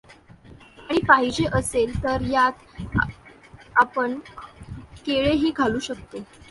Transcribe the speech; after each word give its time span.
आणि 0.79 0.99
पाहिजे 0.99 1.45
असेल 1.53 1.93
तर 2.03 2.21
त्यात 2.21 2.81
आपण 3.75 4.17
केळेही 5.05 5.51
घालू 5.57 5.79
शकतो. 5.79 6.23